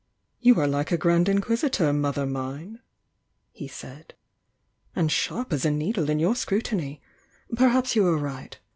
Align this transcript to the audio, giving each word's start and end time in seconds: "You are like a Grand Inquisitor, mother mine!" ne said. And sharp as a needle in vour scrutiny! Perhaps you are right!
"You 0.39 0.59
are 0.59 0.65
like 0.67 0.91
a 0.91 0.97
Grand 0.97 1.29
Inquisitor, 1.29 1.93
mother 1.93 2.25
mine!" 2.25 2.79
ne 3.59 3.67
said. 3.67 4.15
And 4.95 5.11
sharp 5.11 5.53
as 5.53 5.63
a 5.63 5.69
needle 5.69 6.09
in 6.09 6.17
vour 6.19 6.33
scrutiny! 6.35 6.99
Perhaps 7.55 7.95
you 7.95 8.07
are 8.07 8.17
right! 8.17 8.57